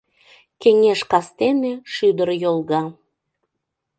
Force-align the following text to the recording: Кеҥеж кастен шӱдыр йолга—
Кеҥеж 0.61 0.99
кастен 1.11 1.57
шӱдыр 1.93 2.29
йолга— 2.43 2.83